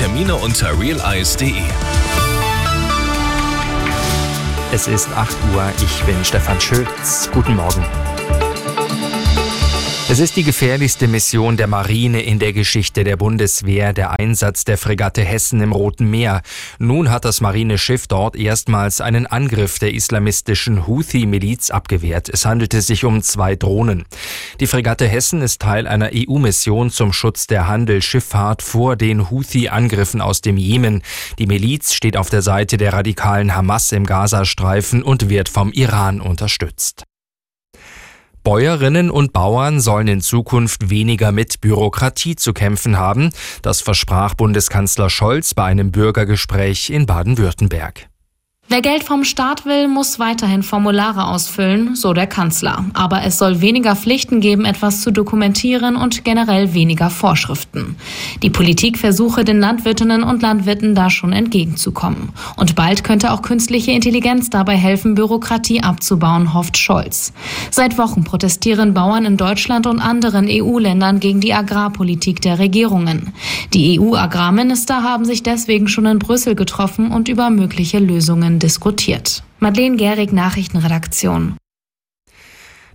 Termine 0.00 0.34
unter 0.34 0.80
realize.de. 0.80 1.60
Es 4.72 4.88
ist 4.88 5.10
8 5.14 5.36
Uhr, 5.52 5.70
ich 5.84 6.02
bin 6.04 6.24
Stefan 6.24 6.58
Schütz. 6.58 7.28
Guten 7.30 7.54
Morgen. 7.54 7.84
Es 10.10 10.18
ist 10.18 10.34
die 10.34 10.42
gefährlichste 10.42 11.06
Mission 11.06 11.56
der 11.56 11.68
Marine 11.68 12.20
in 12.20 12.40
der 12.40 12.52
Geschichte 12.52 13.04
der 13.04 13.16
Bundeswehr, 13.16 13.92
der 13.92 14.18
Einsatz 14.18 14.64
der 14.64 14.76
Fregatte 14.76 15.22
Hessen 15.22 15.60
im 15.60 15.70
Roten 15.70 16.10
Meer. 16.10 16.42
Nun 16.80 17.12
hat 17.12 17.24
das 17.24 17.40
Marineschiff 17.40 18.08
dort 18.08 18.34
erstmals 18.34 19.00
einen 19.00 19.28
Angriff 19.28 19.78
der 19.78 19.94
islamistischen 19.94 20.88
Houthi-Miliz 20.88 21.70
abgewehrt. 21.70 22.28
Es 22.28 22.44
handelte 22.44 22.82
sich 22.82 23.04
um 23.04 23.22
zwei 23.22 23.54
Drohnen. 23.54 24.04
Die 24.58 24.66
Fregatte 24.66 25.06
Hessen 25.06 25.42
ist 25.42 25.62
Teil 25.62 25.86
einer 25.86 26.10
EU-Mission 26.12 26.90
zum 26.90 27.12
Schutz 27.12 27.46
der 27.46 27.68
Handelsschifffahrt 27.68 28.62
vor 28.62 28.96
den 28.96 29.30
Houthi-Angriffen 29.30 30.20
aus 30.20 30.40
dem 30.40 30.56
Jemen. 30.56 31.02
Die 31.38 31.46
Miliz 31.46 31.94
steht 31.94 32.16
auf 32.16 32.30
der 32.30 32.42
Seite 32.42 32.78
der 32.78 32.94
radikalen 32.94 33.54
Hamas 33.54 33.92
im 33.92 34.06
Gazastreifen 34.06 35.04
und 35.04 35.28
wird 35.28 35.48
vom 35.48 35.70
Iran 35.70 36.20
unterstützt. 36.20 37.04
Bäuerinnen 38.50 39.12
und 39.12 39.32
Bauern 39.32 39.78
sollen 39.78 40.08
in 40.08 40.20
Zukunft 40.20 40.90
weniger 40.90 41.30
mit 41.30 41.60
Bürokratie 41.60 42.34
zu 42.34 42.52
kämpfen 42.52 42.98
haben. 42.98 43.30
Das 43.62 43.80
versprach 43.80 44.34
Bundeskanzler 44.34 45.08
Scholz 45.08 45.54
bei 45.54 45.66
einem 45.66 45.92
Bürgergespräch 45.92 46.90
in 46.90 47.06
Baden-Württemberg. 47.06 48.09
Wer 48.72 48.82
Geld 48.82 49.02
vom 49.02 49.24
Staat 49.24 49.66
will, 49.66 49.88
muss 49.88 50.20
weiterhin 50.20 50.62
Formulare 50.62 51.26
ausfüllen, 51.26 51.96
so 51.96 52.12
der 52.12 52.28
Kanzler. 52.28 52.84
Aber 52.92 53.24
es 53.24 53.36
soll 53.36 53.60
weniger 53.60 53.96
Pflichten 53.96 54.40
geben, 54.40 54.64
etwas 54.64 55.00
zu 55.00 55.10
dokumentieren 55.10 55.96
und 55.96 56.22
generell 56.22 56.72
weniger 56.72 57.10
Vorschriften. 57.10 57.96
Die 58.44 58.48
Politik 58.48 58.96
versuche 58.96 59.42
den 59.42 59.58
Landwirtinnen 59.58 60.22
und 60.22 60.42
Landwirten 60.42 60.94
da 60.94 61.10
schon 61.10 61.32
entgegenzukommen. 61.32 62.28
Und 62.54 62.76
bald 62.76 63.02
könnte 63.02 63.32
auch 63.32 63.42
künstliche 63.42 63.90
Intelligenz 63.90 64.50
dabei 64.50 64.76
helfen, 64.76 65.16
Bürokratie 65.16 65.82
abzubauen, 65.82 66.54
hofft 66.54 66.78
Scholz. 66.78 67.32
Seit 67.72 67.98
Wochen 67.98 68.22
protestieren 68.22 68.94
Bauern 68.94 69.24
in 69.24 69.36
Deutschland 69.36 69.88
und 69.88 69.98
anderen 69.98 70.46
EU-Ländern 70.48 71.18
gegen 71.18 71.40
die 71.40 71.54
Agrarpolitik 71.54 72.40
der 72.40 72.60
Regierungen. 72.60 73.32
Die 73.74 73.98
EU-Agrarminister 73.98 75.02
haben 75.02 75.24
sich 75.24 75.42
deswegen 75.42 75.88
schon 75.88 76.06
in 76.06 76.20
Brüssel 76.20 76.54
getroffen 76.54 77.10
und 77.10 77.28
über 77.28 77.50
mögliche 77.50 77.98
Lösungen 77.98 78.59
diskutiert. 78.60 79.42
Madeleine 79.58 79.96
Gehrig, 79.96 80.32
Nachrichtenredaktion. 80.32 81.56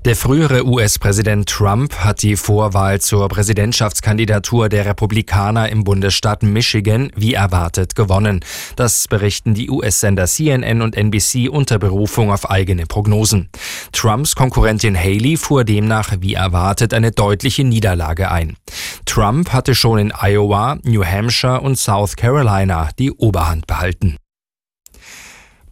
Der 0.05 0.15
frühere 0.15 0.67
US-Präsident 0.67 1.49
Trump 1.49 1.95
hat 1.95 2.21
die 2.21 2.35
Vorwahl 2.35 3.01
zur 3.01 3.27
Präsidentschaftskandidatur 3.27 4.69
der 4.69 4.85
Republikaner 4.85 5.69
im 5.69 5.83
Bundesstaat 5.83 6.43
Michigan 6.43 7.11
wie 7.15 7.33
erwartet 7.33 7.95
gewonnen. 7.95 8.45
Das 8.75 9.07
berichten 9.07 9.55
die 9.55 9.67
US-Sender 9.67 10.27
CNN 10.27 10.83
und 10.83 10.95
NBC 10.95 11.49
unter 11.49 11.79
Berufung 11.79 12.31
auf 12.31 12.51
eigene 12.51 12.85
Prognosen. 12.85 13.49
Trumps 13.93 14.35
Konkurrentin 14.35 14.95
Haley 14.95 15.37
fuhr 15.37 15.63
demnach 15.63 16.13
wie 16.19 16.35
erwartet 16.35 16.93
eine 16.93 17.09
deutliche 17.09 17.63
Niederlage 17.63 18.29
ein. 18.29 18.57
Trump 19.07 19.53
hatte 19.53 19.73
schon 19.73 19.97
in 19.97 20.13
Iowa, 20.15 20.77
New 20.83 21.03
Hampshire 21.03 21.61
und 21.61 21.79
South 21.79 22.15
Carolina 22.15 22.89
die 22.99 23.11
Oberhand 23.11 23.65
behalten. 23.65 24.17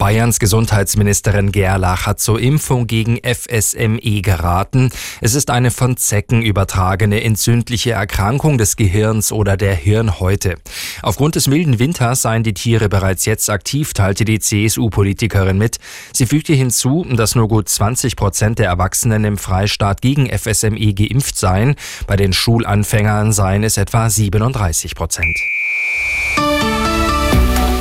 Bayerns 0.03 0.39
Gesundheitsministerin 0.39 1.53
Gerlach 1.53 2.05
hat 2.05 2.19
zur 2.19 2.37
Impfung 2.37 2.87
gegen 2.87 3.21
FSME 3.23 4.21
geraten. 4.21 4.89
Es 5.21 5.33
ist 5.33 5.49
eine 5.49 5.71
von 5.71 5.95
Zecken 5.95 6.41
übertragene 6.41 7.23
entzündliche 7.23 7.91
Erkrankung 7.91 8.57
des 8.57 8.75
Gehirns 8.75 9.31
oder 9.31 9.55
der 9.55 9.73
Hirnhäute. 9.73 10.55
Aufgrund 11.03 11.35
des 11.35 11.47
milden 11.47 11.79
Winters 11.79 12.23
seien 12.23 12.43
die 12.43 12.53
Tiere 12.53 12.89
bereits 12.89 13.23
jetzt 13.23 13.49
aktiv, 13.49 13.93
teilte 13.93 14.25
die 14.25 14.39
CSU-Politikerin 14.39 15.57
mit. 15.57 15.77
Sie 16.11 16.25
fügte 16.25 16.51
hinzu, 16.51 17.05
dass 17.09 17.35
nur 17.35 17.47
gut 17.47 17.69
20 17.69 18.17
Prozent 18.17 18.59
der 18.59 18.67
Erwachsenen 18.67 19.23
im 19.23 19.37
Freistaat 19.37 20.01
gegen 20.01 20.29
FSME 20.37 20.93
geimpft 20.93 21.37
seien. 21.37 21.75
Bei 22.07 22.17
den 22.17 22.33
Schulanfängern 22.33 23.31
seien 23.31 23.63
es 23.63 23.77
etwa 23.77 24.09
37 24.09 24.95
Prozent. 24.95 25.37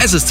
Es 0.05 0.13
ist 0.13 0.21